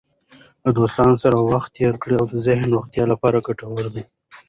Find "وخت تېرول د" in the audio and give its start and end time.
1.51-2.35